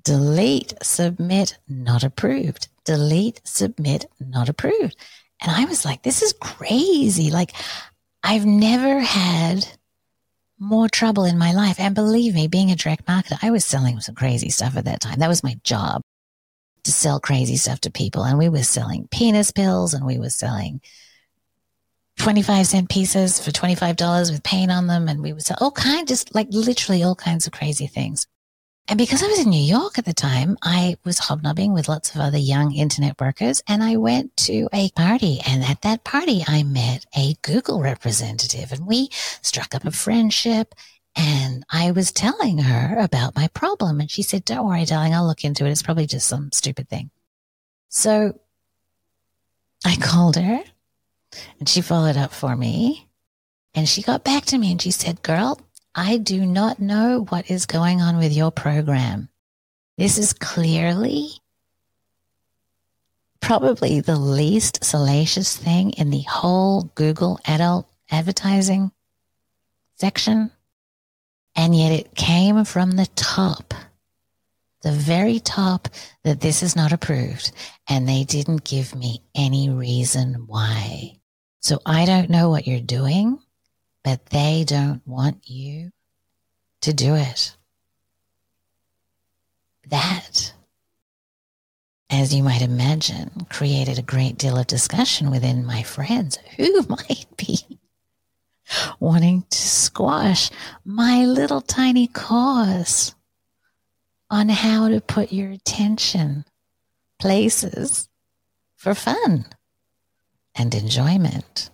delete, 0.08 0.74
submit, 0.82 1.58
not 1.68 2.02
approved, 2.02 2.70
delete, 2.86 3.42
submit, 3.44 4.06
not 4.22 4.48
approved. 4.48 4.96
And 5.42 5.52
I 5.52 5.66
was 5.66 5.86
like, 5.86 6.04
this 6.04 6.22
is 6.22 6.34
crazy. 6.34 7.30
Like, 7.30 7.54
I've 8.24 8.46
never 8.46 9.00
had 9.00 9.68
more 10.60 10.90
trouble 10.90 11.26
in 11.26 11.38
my 11.38 11.54
life. 11.54 11.80
And 11.80 11.94
believe 11.94 12.34
me, 12.34 12.48
being 12.48 12.72
a 12.72 12.76
direct 12.76 13.06
marketer, 13.06 13.38
I 13.42 13.52
was 13.52 13.66
selling 13.66 14.00
some 14.00 14.16
crazy 14.16 14.50
stuff 14.50 14.76
at 14.76 14.86
that 14.86 15.02
time. 15.02 15.20
That 15.20 15.30
was 15.30 15.44
my 15.44 15.60
job 15.64 16.02
to 16.84 16.92
sell 16.92 17.20
crazy 17.20 17.58
stuff 17.58 17.82
to 17.82 17.92
people. 17.92 18.24
And 18.24 18.38
we 18.38 18.50
were 18.50 18.64
selling 18.64 19.08
penis 19.12 19.52
pills 19.52 19.94
and 19.94 20.06
we 20.06 20.18
were 20.18 20.30
selling 20.30 20.82
25 22.18 22.66
cent 22.66 22.90
pieces 22.90 23.40
for 23.40 23.52
$25 23.52 24.32
with 24.32 24.44
paint 24.44 24.72
on 24.72 24.88
them. 24.88 25.08
And 25.08 25.22
we 25.22 25.34
would 25.34 25.44
sell 25.44 25.58
all 25.62 25.72
kinds, 25.72 26.10
just 26.10 26.34
like 26.34 26.48
literally 26.50 27.04
all 27.04 27.16
kinds 27.16 27.46
of 27.46 27.54
crazy 27.54 27.88
things. 27.88 28.26
And 28.90 28.98
because 28.98 29.22
I 29.22 29.28
was 29.28 29.40
in 29.40 29.50
New 29.50 29.62
York 29.62 29.98
at 29.98 30.06
the 30.06 30.14
time, 30.14 30.58
I 30.62 30.96
was 31.04 31.20
hobnobbing 31.20 31.74
with 31.74 31.90
lots 31.90 32.16
of 32.16 32.22
other 32.22 32.38
young 32.38 32.74
internet 32.74 33.20
workers 33.20 33.62
and 33.68 33.84
I 33.84 33.98
went 33.98 34.38
to 34.38 34.70
a 34.72 34.90
party. 34.92 35.42
And 35.46 35.62
at 35.62 35.82
that 35.82 36.06
party, 36.06 36.44
I 36.48 36.64
met 36.64 37.06
a 37.16 37.36
Google 37.42 37.82
representative 37.82 38.72
and 38.72 38.88
we 38.88 39.10
struck 39.42 39.76
up 39.76 39.84
a 39.84 39.92
friendship. 39.92 40.74
And 41.18 41.66
I 41.70 41.92
was 41.92 42.14
telling 42.14 42.60
her 42.60 42.98
about 42.98 43.36
my 43.36 43.50
problem. 43.50 44.00
And 44.00 44.10
she 44.10 44.22
said, 44.22 44.46
Don't 44.46 44.66
worry, 44.66 44.86
darling, 44.86 45.14
I'll 45.14 45.28
look 45.28 45.44
into 45.44 45.66
it. 45.66 45.72
It's 45.72 45.84
probably 45.84 46.08
just 46.08 46.28
some 46.28 46.52
stupid 46.54 46.88
thing. 46.88 47.10
So 47.90 48.40
I 49.84 49.98
called 49.98 50.38
her 50.38 50.64
and 51.60 51.68
she 51.68 51.82
followed 51.82 52.16
up 52.16 52.32
for 52.32 52.56
me. 52.56 53.10
And 53.74 53.90
she 53.90 54.02
got 54.02 54.24
back 54.24 54.46
to 54.46 54.58
me 54.58 54.72
and 54.72 54.82
she 54.82 54.92
said, 54.92 55.22
Girl, 55.24 55.60
I 56.00 56.18
do 56.18 56.46
not 56.46 56.80
know 56.80 57.26
what 57.30 57.50
is 57.50 57.66
going 57.66 58.02
on 58.04 58.18
with 58.20 58.32
your 58.32 58.52
program. 58.52 59.30
This 59.98 60.20
is 60.20 60.32
clearly 60.32 61.30
probably 63.42 64.00
the 64.00 64.16
least 64.16 64.84
salacious 64.84 65.58
thing 65.58 65.94
in 65.94 66.12
the 66.12 66.22
whole 66.22 66.84
Google 66.94 67.40
adult 67.48 67.88
advertising 68.12 68.92
section. 69.96 70.52
And 71.56 71.76
yet 71.76 71.92
it 71.92 72.14
came 72.14 72.64
from 72.64 72.92
the 72.92 73.08
top, 73.16 73.74
the 74.84 74.92
very 74.92 75.40
top 75.40 75.88
that 76.24 76.42
this 76.42 76.62
is 76.62 76.76
not 76.76 76.92
approved. 76.92 77.52
And 77.90 78.08
they 78.08 78.24
didn't 78.24 78.64
give 78.64 78.94
me 78.94 79.24
any 79.34 79.72
reason 79.72 80.44
why. 80.46 81.18
So 81.60 81.80
I 81.88 82.06
don't 82.06 82.30
know 82.30 82.52
what 82.52 82.68
you're 82.68 82.82
doing 82.82 83.40
but 84.08 84.26
they 84.28 84.64
don't 84.66 85.06
want 85.06 85.50
you 85.50 85.92
to 86.80 86.94
do 86.94 87.16
it. 87.16 87.58
That, 89.90 90.54
as 92.10 92.34
you 92.34 92.42
might 92.42 92.62
imagine, 92.62 93.46
created 93.50 94.00
a 94.00 94.02
great 94.02 94.38
deal 94.38 94.58
of 94.58 94.68
discussion 94.68 95.30
within 95.30 95.66
my 95.66 95.84
friends 95.84 96.38
who 96.56 96.84
might 96.90 97.26
be 97.36 97.60
wanting 99.02 99.44
to 99.50 99.58
squash 99.58 100.52
my 100.86 101.26
little 101.26 101.60
tiny 101.60 102.08
cause 102.08 103.14
on 104.30 104.48
how 104.48 104.88
to 104.88 105.02
put 105.02 105.34
your 105.34 105.52
attention 105.52 106.46
places 107.20 108.08
for 108.78 108.96
fun 108.96 109.48
and 110.56 110.74
enjoyment. 110.74 111.72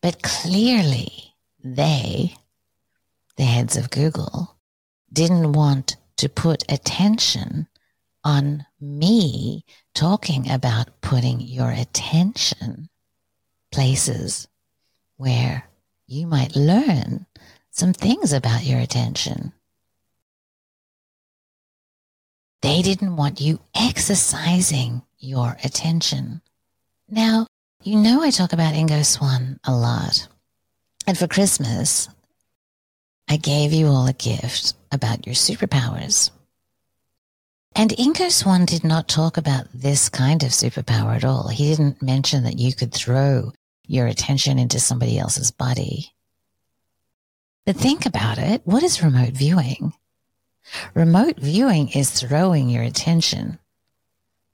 But 0.00 0.22
clearly, 0.22 1.34
they, 1.62 2.34
the 3.36 3.44
heads 3.44 3.76
of 3.76 3.90
Google, 3.90 4.56
didn't 5.12 5.52
want 5.52 5.96
to 6.18 6.28
put 6.28 6.70
attention 6.70 7.68
on 8.24 8.66
me 8.80 9.64
talking 9.94 10.50
about 10.50 11.00
putting 11.00 11.40
your 11.40 11.70
attention 11.70 12.88
places 13.72 14.48
where 15.16 15.64
you 16.06 16.26
might 16.26 16.56
learn 16.56 17.26
some 17.70 17.92
things 17.92 18.32
about 18.32 18.64
your 18.64 18.80
attention. 18.80 19.52
They 22.60 22.82
didn't 22.82 23.16
want 23.16 23.40
you 23.40 23.60
exercising 23.74 25.02
your 25.18 25.56
attention. 25.62 26.42
Now, 27.08 27.46
you 27.82 27.96
know 27.96 28.22
I 28.22 28.30
talk 28.30 28.52
about 28.52 28.74
Ingo 28.74 29.04
Swann 29.04 29.60
a 29.64 29.74
lot. 29.74 30.28
And 31.06 31.16
for 31.16 31.26
Christmas, 31.26 32.08
I 33.28 33.36
gave 33.36 33.72
you 33.72 33.86
all 33.86 34.06
a 34.06 34.12
gift 34.12 34.74
about 34.90 35.26
your 35.26 35.34
superpowers. 35.34 36.30
And 37.74 37.90
Ingo 37.90 38.30
Swann 38.30 38.64
did 38.64 38.84
not 38.84 39.08
talk 39.08 39.36
about 39.36 39.66
this 39.72 40.08
kind 40.08 40.42
of 40.42 40.50
superpower 40.50 41.14
at 41.14 41.24
all. 41.24 41.48
He 41.48 41.70
didn't 41.70 42.02
mention 42.02 42.44
that 42.44 42.58
you 42.58 42.74
could 42.74 42.92
throw 42.92 43.52
your 43.86 44.06
attention 44.06 44.58
into 44.58 44.80
somebody 44.80 45.18
else's 45.18 45.50
body. 45.50 46.12
But 47.64 47.76
think 47.76 48.06
about 48.06 48.38
it. 48.38 48.62
What 48.64 48.82
is 48.82 49.02
remote 49.02 49.34
viewing? 49.34 49.92
Remote 50.94 51.38
viewing 51.38 51.90
is 51.90 52.10
throwing 52.10 52.68
your 52.68 52.82
attention 52.82 53.58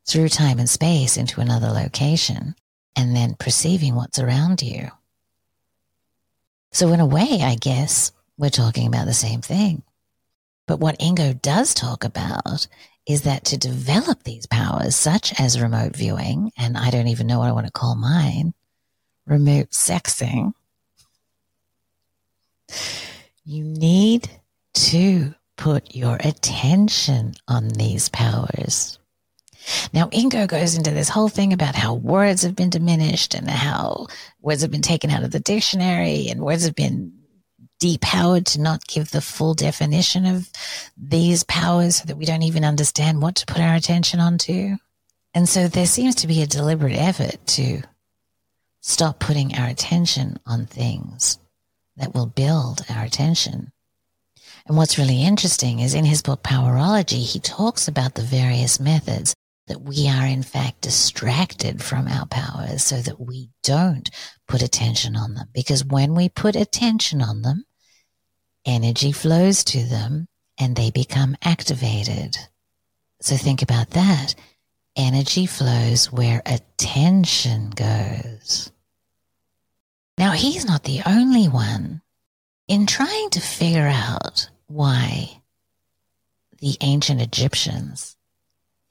through 0.07 0.29
time 0.29 0.59
and 0.59 0.69
space 0.69 1.17
into 1.17 1.41
another 1.41 1.69
location 1.69 2.55
and 2.97 3.15
then 3.15 3.35
perceiving 3.39 3.95
what's 3.95 4.19
around 4.19 4.63
you. 4.63 4.89
So 6.73 6.93
in 6.93 7.01
a 7.01 7.07
way, 7.07 7.41
I 7.43 7.57
guess 7.57 8.13
we're 8.37 8.51
talking 8.51 8.87
about 8.87 9.07
the 9.07 9.15
same 9.15 9.41
thing. 9.41 9.83
But 10.67 10.81
what 10.81 10.99
Ingo 10.99 11.41
does 11.41 11.75
talk 11.75 12.05
about 12.05 12.67
is 13.07 13.23
that 13.23 13.45
to 13.47 13.59
develop 13.59 14.23
these 14.23 14.47
powers, 14.47 14.97
such 14.97 15.39
as 15.39 15.61
remote 15.61 15.95
viewing, 15.95 16.53
and 16.57 16.77
I 16.77 16.91
don't 16.91 17.09
even 17.09 17.27
know 17.27 17.39
what 17.39 17.49
I 17.49 17.53
want 17.53 17.67
to 17.67 17.73
call 17.73 17.95
mine, 17.95 18.55
remote 19.27 19.71
sexing, 19.71 20.55
you 23.45 23.65
need 23.65 24.29
to 24.73 25.35
put 25.57 25.95
your 25.95 26.17
attention 26.21 27.35
on 27.47 27.69
these 27.69 28.09
powers. 28.09 28.99
Now, 29.93 30.09
Ingo 30.09 30.47
goes 30.47 30.77
into 30.77 30.91
this 30.91 31.09
whole 31.09 31.29
thing 31.29 31.53
about 31.53 31.75
how 31.75 31.95
words 31.95 32.43
have 32.43 32.57
been 32.57 32.71
diminished 32.71 33.35
and 33.35 33.49
how 33.49 34.09
words 34.41 34.63
have 34.63 34.71
been 34.71 34.83
taken 34.83 35.11
out 35.11 35.23
of 35.23 35.31
the 35.31 35.41
dictionary 35.41 36.29
and 36.29 36.41
words 36.41 36.65
have 36.65 36.75
been 36.75 37.13
depowered 37.83 38.45
to 38.47 38.61
not 38.61 38.87
give 38.87 39.11
the 39.11 39.21
full 39.21 39.55
definition 39.55 40.27
of 40.27 40.49
these 40.97 41.45
powers 41.45 41.97
so 41.97 42.05
that 42.07 42.17
we 42.17 42.25
don't 42.25 42.43
even 42.43 42.65
understand 42.65 43.21
what 43.21 43.37
to 43.37 43.47
put 43.47 43.61
our 43.61 43.75
attention 43.75 44.21
onto. 44.21 44.77
And 45.35 45.49
so 45.49 45.69
there 45.69 45.87
seems 45.87 46.15
to 46.17 46.27
be 46.27 46.43
a 46.43 46.47
deliberate 46.47 46.97
effort 46.97 47.45
to 47.49 47.83
stop 48.81 49.19
putting 49.19 49.55
our 49.57 49.69
attention 49.69 50.39
on 50.47 50.67
things 50.67 51.39
that 51.97 52.15
will 52.15 52.27
build 52.27 52.85
our 52.89 53.05
attention. 53.05 53.73
And 54.67 54.77
what's 54.77 54.99
really 54.99 55.23
interesting 55.23 55.81
is 55.81 55.95
in 55.95 56.05
his 56.05 56.23
book 56.23 56.43
Powerology, 56.43 57.23
he 57.23 57.39
talks 57.39 57.87
about 57.87 58.15
the 58.15 58.23
various 58.23 58.81
methods 58.81 59.35
that 59.67 59.83
we 59.83 60.09
are 60.09 60.27
in 60.27 60.43
fact 60.43 60.83
distracted 60.83 61.83
from 61.83 62.07
our 62.07 62.27
powers 62.27 62.85
so 62.85 63.01
that 63.01 63.21
we 63.21 63.49
don't 63.63 64.11
put 64.47 64.63
attention 64.63 65.17
on 65.17 65.35
them. 65.35 65.49
Because 65.53 65.85
when 65.85 66.15
we 66.15 66.29
put 66.29 66.55
attention 66.55 67.23
on 67.23 67.43
them, 67.43 67.65
energy 68.67 69.13
flows 69.13 69.65
to 69.65 69.85
them 69.85 70.29
and 70.59 70.77
they 70.77 70.91
become 70.91 71.37
activated. 71.43 72.37
So 73.21 73.37
think 73.37 73.63
about 73.63 73.91
that. 73.91 74.35
Energy 74.97 75.47
flows 75.47 76.13
where 76.13 76.43
attention 76.47 77.71
goes. 77.71 78.71
Now, 80.17 80.33
he's 80.33 80.65
not 80.65 80.85
the 80.85 81.01
only 81.07 81.49
one. 81.49 82.03
In 82.69 82.87
trying 82.87 83.31
to 83.31 83.41
figure 83.41 83.89
out 83.89 84.49
why 84.69 85.43
the 86.61 86.77
ancient 86.81 87.21
Egyptians 87.21 88.17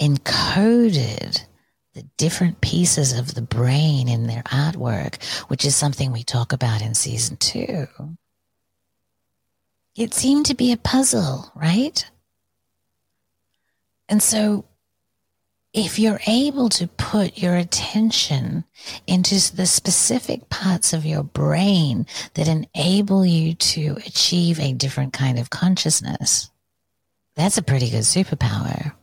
encoded 0.03 1.45
the 1.93 2.03
different 2.17 2.59
pieces 2.59 3.17
of 3.17 3.35
the 3.35 3.41
brain 3.41 4.09
in 4.09 4.27
their 4.27 4.43
artwork, 4.43 5.23
which 5.47 5.63
is 5.63 5.75
something 5.75 6.11
we 6.11 6.23
talk 6.23 6.51
about 6.51 6.81
in 6.81 6.93
season 6.93 7.37
two. 7.37 7.87
It 9.95 10.13
seemed 10.13 10.47
to 10.47 10.55
be 10.55 10.71
a 10.71 10.77
puzzle, 10.77 11.51
right? 11.55 12.03
And 14.09 14.21
so 14.21 14.65
if 15.71 15.97
you're 15.97 16.19
able 16.27 16.69
to 16.69 16.87
put 16.87 17.37
your 17.37 17.55
attention 17.55 18.63
into 19.07 19.55
the 19.55 19.65
specific 19.65 20.49
parts 20.49 20.93
of 20.93 21.05
your 21.05 21.23
brain 21.23 22.05
that 22.33 22.47
enable 22.47 23.25
you 23.25 23.53
to 23.53 23.97
achieve 24.05 24.59
a 24.59 24.73
different 24.73 25.13
kind 25.13 25.39
of 25.39 25.49
consciousness, 25.49 26.49
that's 27.35 27.57
a 27.57 27.63
pretty 27.63 27.89
good 27.89 28.01
superpower. 28.01 28.93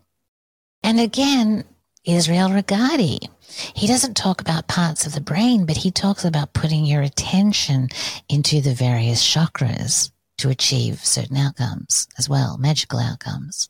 And 0.83 0.99
again, 1.01 1.65
Israel 2.05 2.49
Regardie, 2.49 3.29
he 3.75 3.87
doesn't 3.87 4.17
talk 4.17 4.41
about 4.41 4.69
parts 4.69 5.07
of 5.07 5.15
the 5.15 5.21
brain, 5.21 5.67
but 5.67 5.77
he 5.79 5.91
talks 5.91 6.25
about 6.25 6.53
putting 6.53 6.85
your 6.85 7.03
attention 7.03 7.89
into 8.29 8.61
the 8.61 8.75
various 8.75 9.23
chakras 9.23 10.11
to 10.39 10.49
achieve 10.49 11.05
certain 11.05 11.37
outcomes 11.37 12.09
as 12.19 12.29
well, 12.29 12.57
magical 12.59 12.99
outcomes. 12.99 13.69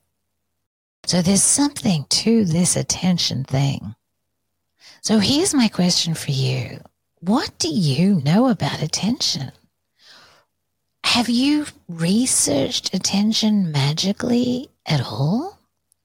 So 1.06 1.22
there's 1.22 1.42
something 1.42 2.04
to 2.10 2.44
this 2.44 2.76
attention 2.76 3.44
thing. 3.44 3.94
So 5.02 5.18
here's 5.18 5.54
my 5.54 5.68
question 5.68 6.14
for 6.14 6.30
you. 6.30 6.80
What 7.20 7.50
do 7.58 7.68
you 7.68 8.20
know 8.22 8.48
about 8.48 8.82
attention? 8.82 9.52
Have 11.04 11.28
you 11.28 11.66
researched 11.88 12.94
attention 12.94 13.72
magically 13.72 14.70
at 14.86 15.00
all? 15.00 15.59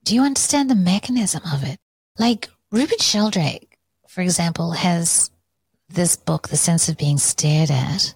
Do 0.06 0.16
you 0.16 0.22
understand 0.24 0.70
the 0.70 0.76
mechanism 0.76 1.42
of 1.52 1.64
it? 1.64 1.78
Like 2.18 2.50
Rupert 2.72 3.02
Sheldrake, 3.02 3.78
for 4.08 4.22
example, 4.22 4.72
has 4.72 5.30
this 5.90 6.16
book, 6.16 6.48
The 6.48 6.58
Sense 6.58 6.88
of 6.88 6.98
Being 6.98 7.18
Stared 7.18 7.70
At. 7.70 8.16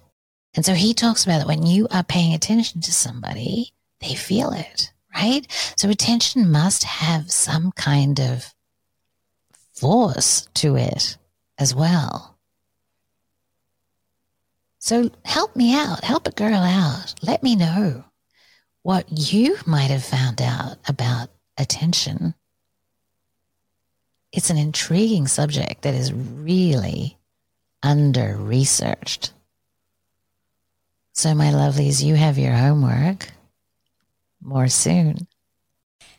And 0.55 0.65
so 0.65 0.73
he 0.73 0.93
talks 0.93 1.25
about 1.25 1.39
that 1.39 1.47
when 1.47 1.65
you 1.65 1.87
are 1.91 2.03
paying 2.03 2.33
attention 2.33 2.79
to 2.81 2.93
somebody, 2.93 3.73
they 3.99 4.15
feel 4.15 4.51
it 4.51 4.91
right? 5.15 5.45
So 5.77 5.89
attention 5.89 6.51
must 6.51 6.83
have 6.83 7.31
some 7.31 7.71
kind 7.73 8.19
of 8.19 8.53
force 9.73 10.47
to 10.55 10.75
it 10.75 11.17
as 11.57 11.73
well. 11.73 12.37
So 14.79 15.11
help 15.25 15.55
me 15.55 15.75
out, 15.75 16.03
help 16.03 16.27
a 16.27 16.31
girl 16.31 16.61
out. 16.61 17.15
Let 17.21 17.43
me 17.43 17.55
know 17.55 18.05
what 18.81 19.05
you 19.11 19.57
might 19.65 19.91
have 19.91 20.05
found 20.05 20.41
out 20.41 20.77
about 20.87 21.29
attention. 21.59 22.33
It's 24.31 24.49
an 24.49 24.57
intriguing 24.57 25.27
subject 25.27 25.81
that 25.81 25.93
is 25.93 26.13
really 26.13 27.17
under 27.83 28.35
researched. 28.37 29.33
So, 31.13 31.35
my 31.35 31.51
lovelies, 31.51 32.03
you 32.03 32.15
have 32.15 32.37
your 32.37 32.53
homework 32.53 33.29
more 34.41 34.67
soon. 34.67 35.27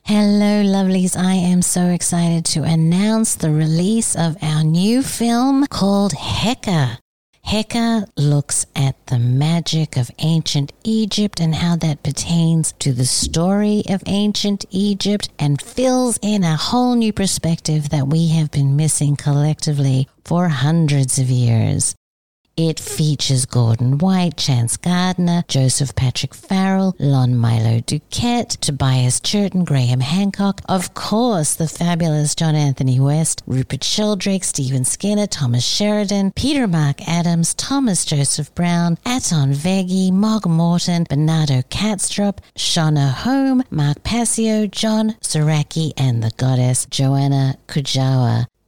Hello, 0.03 0.63
lovelies. 0.63 1.17
I 1.17 1.35
am 1.35 1.63
so 1.63 1.87
excited 1.87 2.45
to 2.47 2.65
announce 2.65 3.35
the 3.35 3.51
release 3.51 4.17
of 4.17 4.37
our 4.43 4.65
new 4.65 5.03
film 5.03 5.67
called 5.69 6.13
Heka. 6.13 6.99
Heka 7.51 8.07
looks 8.17 8.65
at 8.77 8.95
the 9.09 9.19
magic 9.19 9.97
of 9.97 10.09
ancient 10.21 10.73
Egypt 10.85 11.41
and 11.41 11.53
how 11.53 11.75
that 11.79 12.05
pertains 12.05 12.71
to 12.79 12.93
the 12.93 13.05
story 13.05 13.83
of 13.89 14.05
ancient 14.07 14.65
Egypt 14.71 15.31
and 15.37 15.61
fills 15.61 16.17
in 16.23 16.45
a 16.45 16.55
whole 16.55 16.95
new 16.95 17.13
perspective 17.13 17.89
that 17.89 18.07
we 18.07 18.29
have 18.29 18.53
been 18.53 18.77
missing 18.77 19.17
collectively 19.17 20.07
for 20.25 20.47
hundreds 20.47 21.19
of 21.19 21.29
years. 21.29 21.97
It 22.63 22.79
features 22.79 23.47
Gordon 23.47 23.97
White, 23.97 24.37
Chance 24.37 24.77
Gardner, 24.77 25.45
Joseph 25.49 25.97
Patrick 25.97 26.35
Farrell, 26.35 26.95
Lon 26.99 27.35
Milo 27.35 27.81
DuQuette, 27.81 28.61
Tobias 28.61 29.19
Churton, 29.19 29.65
Graham 29.65 30.01
Hancock, 30.01 30.61
of 30.69 30.93
course, 30.93 31.55
the 31.55 31.67
fabulous 31.67 32.35
John 32.35 32.55
Anthony 32.55 33.01
West, 33.01 33.43
Rupert 33.47 33.83
Sheldrake, 33.83 34.45
Stephen 34.45 34.85
Skinner, 34.85 35.27
Thomas 35.27 35.65
Sheridan, 35.65 36.33
Peter 36.33 36.69
Mark 36.69 37.01
Adams, 37.09 37.55
Thomas 37.55 38.05
Joseph 38.05 38.55
Brown, 38.55 38.99
Aton 39.07 39.55
Veggie, 39.55 40.13
Mog 40.13 40.47
Morton, 40.47 41.07
Bernardo 41.09 41.63
Kastrup, 41.71 42.41
Shauna 42.59 43.11
Home, 43.11 43.65
Mark 43.71 44.03
Passio, 44.03 44.67
John 44.67 45.13
Saraki, 45.23 45.95
and 45.97 46.23
the 46.23 46.31
goddess 46.37 46.85
Joanna 46.85 47.57
Kujawa. 47.69 48.50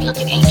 conundrum 0.00 0.49